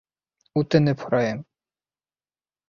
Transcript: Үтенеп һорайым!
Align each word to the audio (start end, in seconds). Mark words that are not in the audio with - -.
Үтенеп 0.61 1.03
һорайым! 1.09 1.45